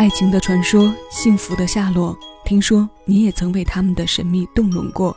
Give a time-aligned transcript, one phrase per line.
[0.00, 2.18] 爱情的传说，幸福的下落。
[2.42, 5.14] 听说你也曾为他们的神秘动容过。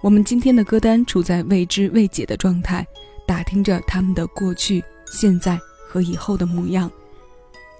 [0.00, 2.82] 我们今天的歌单处在未知未解的状态，
[3.26, 4.82] 打听着他们的过去、
[5.12, 6.90] 现在和以后的模样。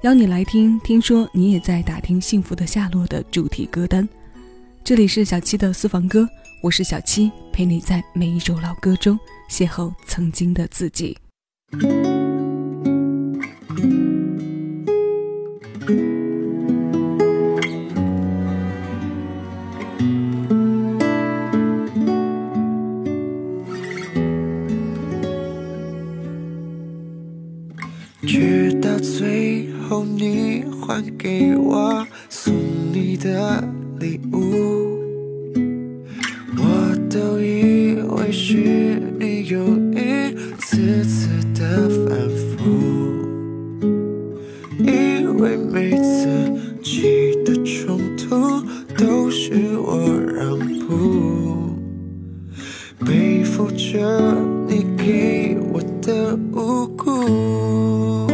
[0.02, 4.07] 邀你来听，听说你也在打听幸福的下落的主题歌单。
[4.84, 6.29] 这里是小七的私房歌，
[6.62, 9.18] 我是小七，陪你在每一首老歌中
[9.50, 11.16] 邂逅曾经的自己。
[20.00, 20.60] 直
[56.52, 58.26] 无辜。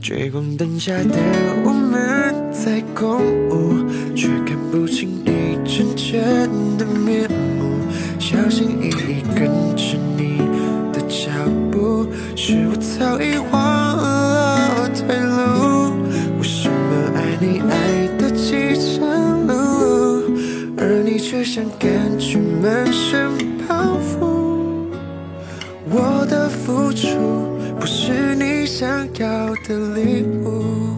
[0.00, 1.16] 追光灯下的
[1.64, 7.70] 我们在共舞，却看不清你真正的面目。
[8.18, 10.38] 小心翼翼跟着你
[10.92, 11.30] 的脚
[11.70, 15.94] 步，是我早已忘了退路。
[16.38, 23.30] 为什么爱你爱的饥肠辘辘，而你却像感觉满身
[26.90, 27.06] 付出
[27.78, 30.96] 不是你想要的礼物，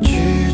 [0.00, 0.08] 直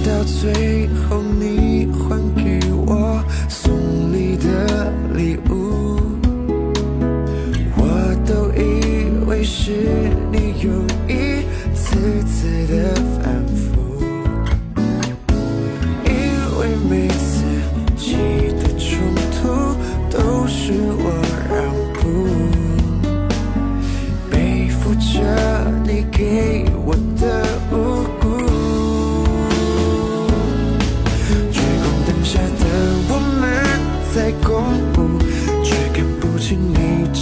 [0.04, 3.72] 到最后你还给我送
[4.12, 6.00] 你的礼物，
[7.76, 7.86] 我
[8.26, 9.70] 都以为是
[10.32, 10.72] 你又
[11.06, 13.00] 一次次的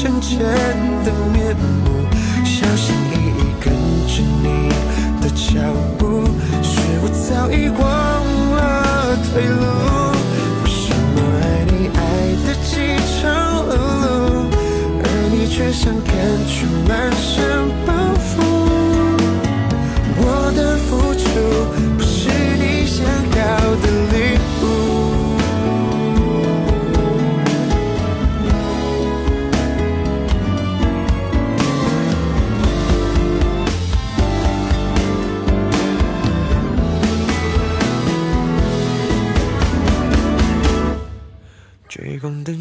[0.09, 0.39] 你真
[1.05, 2.07] 的面目。
[2.45, 3.67] 小心翼翼跟
[4.07, 4.47] 着你
[5.21, 5.61] 的脚
[5.99, 6.25] 步，
[6.63, 6.71] 是
[7.03, 7.81] 我早已忘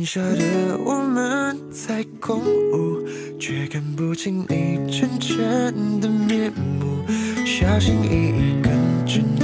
[0.06, 2.40] 下的我们在共
[2.72, 3.04] 舞，
[3.40, 7.04] 却看不清你真正的面目。
[7.44, 8.72] 小心翼翼跟
[9.04, 9.42] 着你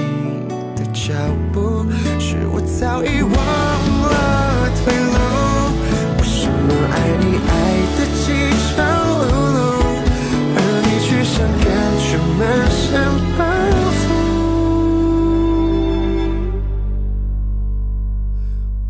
[0.75, 1.13] 的脚
[1.51, 1.83] 步，
[2.19, 4.40] 是我早已忘了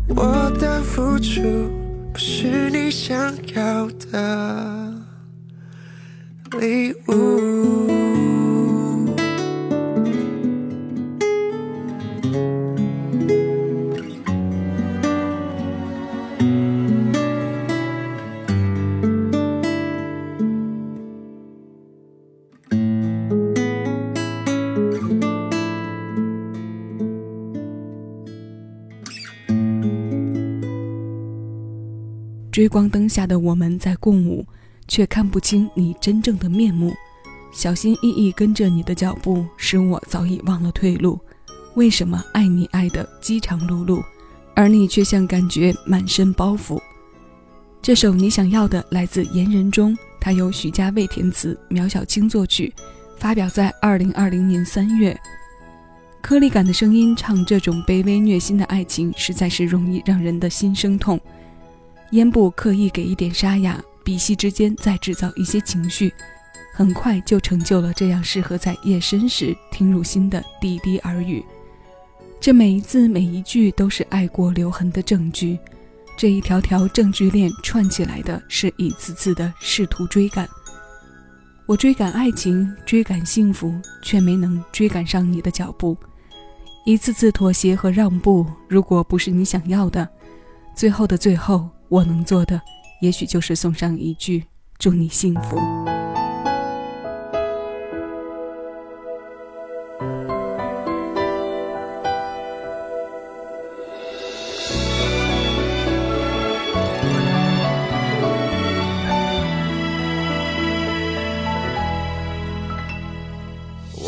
[0.08, 1.70] 我的付出
[2.12, 4.92] 不是你想要的
[6.58, 8.41] 礼物。
[32.62, 34.46] 追光灯下的我们在共舞，
[34.86, 36.94] 却看不清你真正的面目。
[37.52, 41.18] 小心翼翼跟着你的脚步，使我早已忘了退路。
[41.74, 44.00] 为什么爱你爱的饥肠辘辘，
[44.54, 46.80] 而你却像感觉满身包袱？
[47.82, 52.72] 这首你想要的来自言人中，它由许家卫填词，苗小青作曲，
[53.18, 55.20] 发表在二零二零年三月。
[56.20, 61.20] 颗粒感的声音唱这种卑微虐心的爱情，实在是容易让人的心生痛。
[62.12, 66.12] 咽部刻意给一点沙哑，鼻息之间再制造一些情绪，
[66.74, 71.42] 很快就成就了这样适合在夜深时听入心的滴滴耳语。
[72.38, 75.58] 这每一字每一句都是爱过留痕的证据，
[76.14, 80.46] 这一条条证据链串起来的是一次次的试图追赶。
[81.64, 83.72] 我追赶爱情，追赶幸福，
[84.02, 85.96] 却没能追赶上你的脚步。
[86.84, 90.06] 一次次妥协和让步，如果不是你想要的，
[90.74, 92.58] 最后的最后，我能做的，
[93.02, 94.44] 也许就是送上一句
[94.80, 95.56] “祝你幸福”。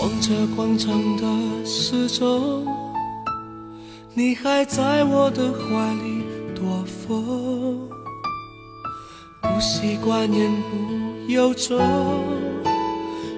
[0.01, 2.67] 望着广场的时钟，
[4.15, 7.44] 你还在我的怀里躲风，
[9.65, 11.81] 习惯言不由衷，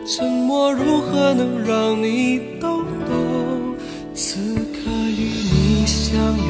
[0.05, 3.77] 沉默如何能让你懂懂？
[4.13, 6.45] 此刻与你相拥，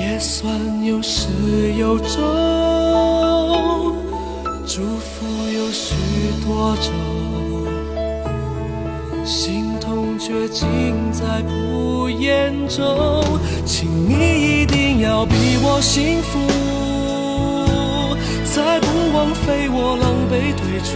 [0.00, 0.48] 也算
[0.84, 1.26] 有始
[1.76, 2.14] 有终，
[4.64, 5.96] 祝福有许
[6.46, 6.92] 多种。
[9.24, 13.20] 心痛却尽在不言中，
[13.64, 16.38] 请你一定要比我幸福，
[18.46, 20.90] 才不枉费我狼狈退出。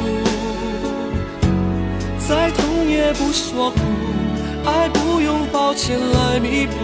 [2.27, 3.79] 再痛也不说苦，
[4.65, 6.77] 爱不用抱歉来弥补，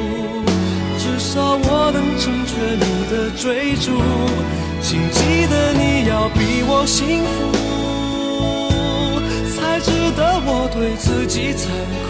[0.99, 3.93] 至少我能成全你的追逐。
[4.83, 7.37] 请记得你要比我幸福。
[9.55, 11.71] 才值得我对自己残
[12.05, 12.07] 酷。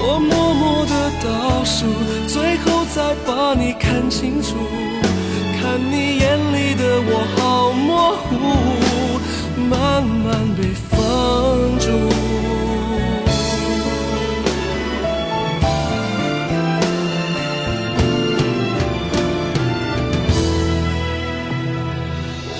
[0.00, 1.84] 我默默的倒数，
[2.26, 4.56] 最后再把你看清楚。
[5.68, 6.24] 看你眼
[6.54, 8.32] 里的我好模糊，
[9.68, 10.26] 慢慢
[10.56, 10.96] 被封
[11.78, 11.86] 住。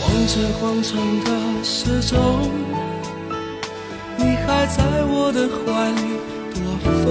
[0.03, 0.91] 望着广场
[1.25, 1.31] 的
[1.65, 2.13] 时钟。
[4.47, 6.01] 还在我的怀里
[6.55, 6.59] 躲
[7.05, 7.07] 风，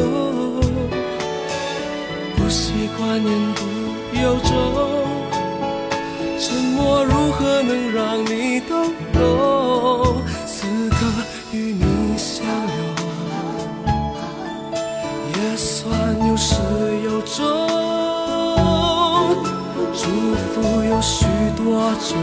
[2.36, 3.60] 不习惯言不
[4.20, 4.52] 由衷，
[6.80, 8.94] 我如何能让你懂？
[10.46, 10.98] 此刻
[11.52, 12.80] 与你相拥，
[15.34, 15.92] 也算
[16.28, 16.56] 有始
[17.04, 17.44] 有终，
[19.94, 20.06] 祝
[20.54, 21.26] 福有许
[21.58, 22.16] 多种。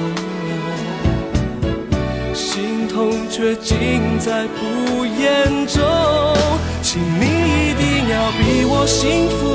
[2.33, 5.83] 心痛却尽在不言中，
[6.83, 9.54] 请你一定要比我幸福，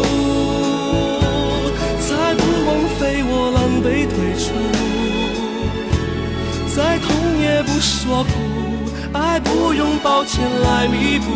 [8.10, 8.32] 说苦，
[9.14, 11.30] 爱不用抱歉来弥补，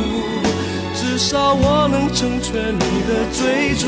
[0.95, 3.85] 至少我能成全你的追逐。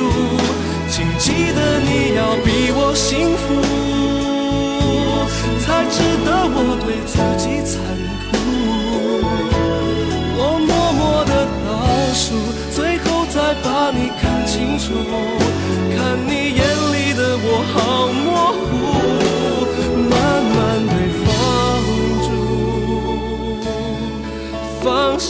[0.91, 3.43] 请记得你要比我幸福。
[5.65, 7.81] 才值得我对自己残
[8.29, 8.37] 酷。
[10.37, 11.31] 我默默的
[11.65, 11.67] 倒
[12.13, 12.37] 数，
[12.69, 14.93] 最后再把你看清楚。
[15.97, 15.97] 看
[16.27, 16.61] 你眼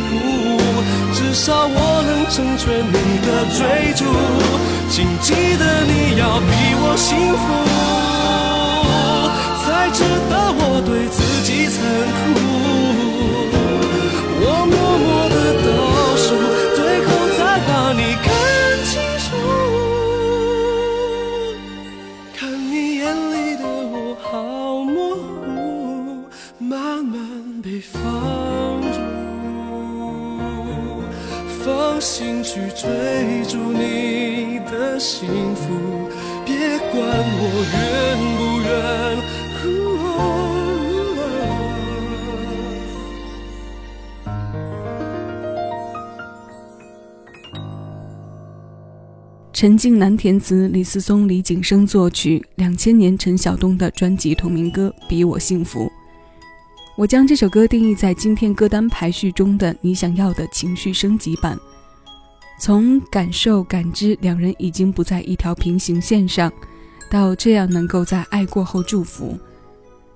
[1.31, 2.91] 至少我能成全你
[3.25, 4.03] 的追逐。
[4.89, 7.43] 请记得你要比我幸福，
[9.63, 11.79] 才值得我对自己残
[12.33, 12.70] 酷。
[49.61, 55.85] 陈静南填词，李思松、李景生作曲，两千年陈晓东的专辑同名歌《比我幸福》。
[56.95, 61.59] 我将这首歌定义在今天歌单排序中的你想要的情绪升级版。
[62.59, 66.51] 从感受感知两人已经不在一条平行线上，
[67.07, 69.37] 到这样能够在爱过后祝福，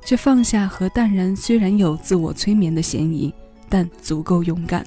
[0.04, 3.32] 这放下和淡然虽然有自我催眠的嫌疑，
[3.70, 4.84] 但足够勇敢。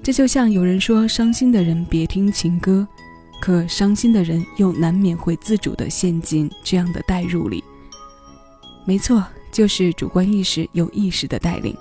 [0.00, 2.86] 这就像有人说，伤心的人别听情歌，
[3.40, 7.62] 可伤心的人又难免会自主地陷进这样的代入里。
[8.84, 11.76] 没错，就是主观意识有意识的带领。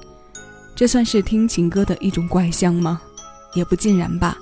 [0.75, 3.01] 这算是听情歌的一种怪象吗？
[3.55, 4.37] 也不尽然吧。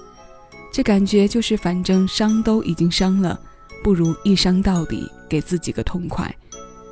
[0.74, 3.39] 这感觉就是，反正伤都已经伤了，
[3.84, 6.34] 不如一伤到底，给自己个痛快。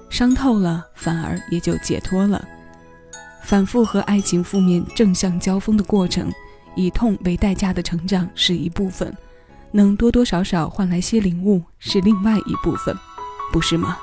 [0.09, 2.43] 伤透了，反而也就解脱了。
[3.43, 6.31] 反复和爱情负面正向交锋的过程。
[6.75, 9.15] 以痛为代价的成长是一部分，
[9.73, 12.95] 能多多少少换来些领悟是另外一部分，
[13.51, 13.97] 不是吗？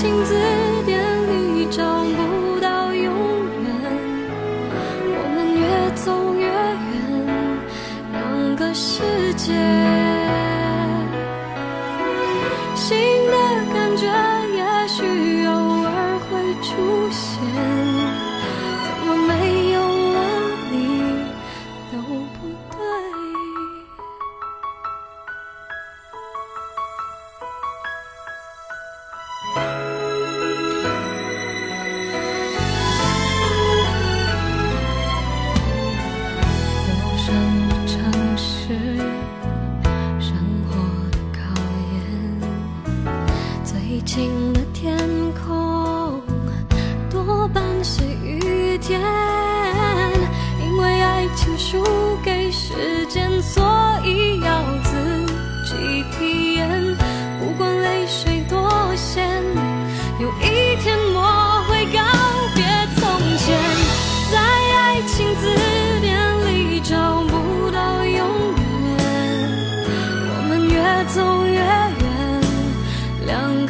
[0.00, 0.32] 情字
[0.86, 3.12] 典里找不到永
[3.64, 3.68] 远。
[5.10, 7.26] 我们越走越远
[8.12, 9.02] 两个世
[9.34, 9.87] 界。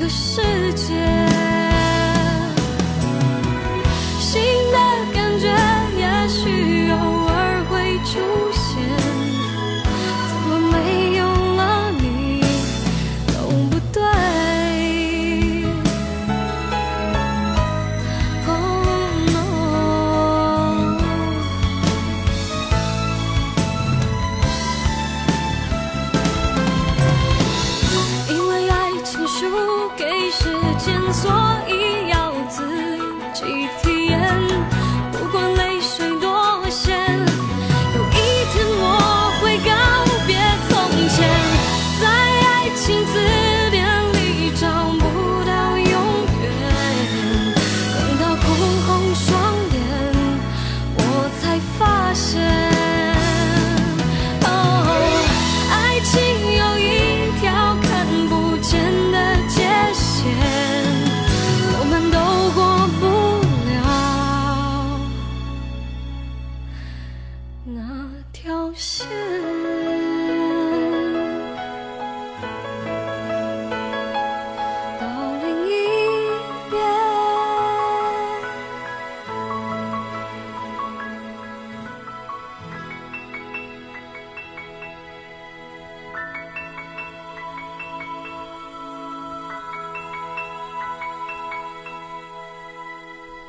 [0.08, 1.17] 世界。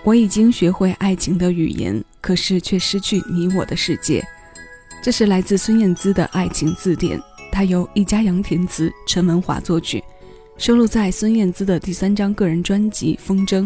[0.03, 4.25] 我已经学会爱情的语言，可是却失去你我的世界。
[5.03, 10.03] 这是来自孙燕姿的爱情字典，它由易家扬填词，陈文华作曲，
[10.57, 13.63] 收录在孙燕姿的第三张个人专辑《风筝》。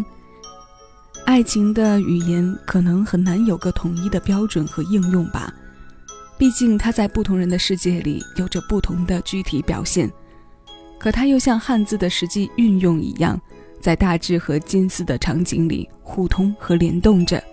[1.24, 5.52] 爱情的语言可能很难有个统一的标准和应用吧，
[6.36, 10.10] 毕竟它在不同人的世界里有着不同的具体表现。
[10.98, 13.40] 可它又像汉字的实际运用一样。
[13.84, 17.44] 在大致和近似的场景里互通和联动着，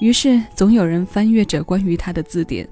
[0.00, 2.68] 于是总有人翻阅着关于他的字典，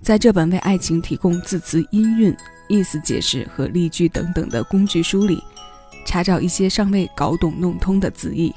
[0.00, 2.32] 在这本为爱情提供字词音韵、
[2.68, 5.42] 意思解释和例句等等的工具书里，
[6.06, 8.54] 查找一些尚未搞懂弄通的字义。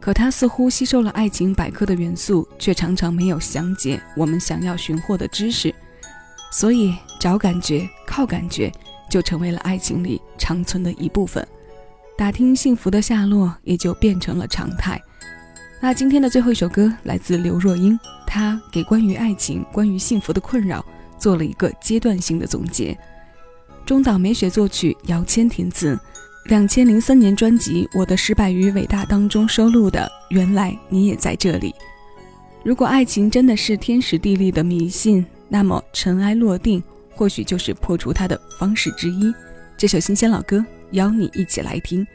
[0.00, 5.74] 可他似乎吸收了爱情百科的元素，却常常没有详解我们想要寻获的知识。
[6.50, 8.72] 所以，找感觉、靠感觉，
[9.10, 11.46] 就成为了爱情里长存的一部分。
[12.16, 15.00] 打听幸福的下落，也就变成了常态。
[15.80, 20.84] 那今天的最后一首歌来自刘若英，她给关于爱情、关于幸福的困扰
[21.18, 22.96] 做了一个阶段性的总结。
[23.84, 25.98] 中岛美雪作曲，姚谦填词。
[26.46, 30.00] 两千零三年专辑《我的失败与伟大》当中收录的
[30.34, 31.70] 《原来你也在这里》。
[32.64, 36.82] 如果爱情真的是天时地利的迷信，那么尘埃落定
[37.14, 39.32] 或许就是破除它的方式之一。
[39.76, 42.06] 这首新鲜老歌，邀你一起来听。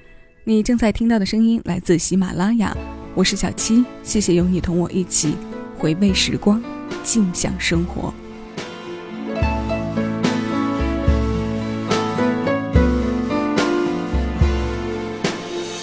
[0.44, 2.76] 你正在听到的声音来自喜马拉雅。
[3.14, 5.36] 我是小七，谢谢有你同我一起
[5.78, 6.64] 回味时光，
[7.04, 8.14] 静享生活。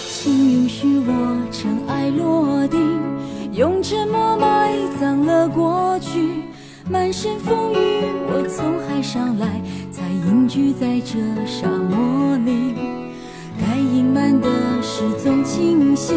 [0.09, 2.81] 请允许我尘埃落定，
[3.53, 6.43] 用沉默埋葬了过去。
[6.89, 7.77] 满身风雨，
[8.29, 9.61] 我从海上来，
[9.91, 12.84] 才隐居在这沙漠里。
[14.15, 14.49] 慢的
[14.81, 16.15] 事总清晰。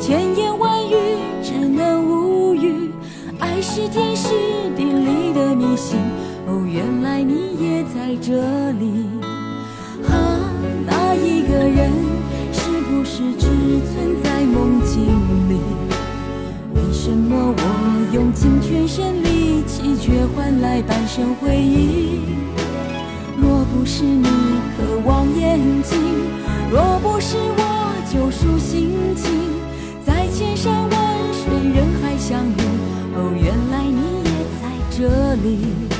[0.00, 0.96] 千言万语
[1.40, 2.90] 只能无语，
[3.38, 4.30] 爱是天时
[4.76, 5.96] 地利的迷信。
[6.48, 8.32] 哦，原来你也在这
[8.72, 9.06] 里。
[10.08, 10.12] 啊，
[10.84, 11.92] 那一个人
[12.52, 13.46] 是不是只
[13.86, 15.06] 存在梦境
[15.48, 15.60] 里？
[16.74, 22.22] 为什么我用尽全身力气，却换来半生回忆？
[23.40, 24.26] 若不是你
[24.76, 25.96] 渴望眼睛，
[26.70, 27.62] 若不是我
[28.10, 29.50] 救赎心情。
[30.06, 30.90] 在千山万
[31.34, 32.62] 水，人海相遇。
[33.16, 34.30] 哦，原来你也
[34.62, 35.99] 在这里。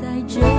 [0.00, 0.51] 在这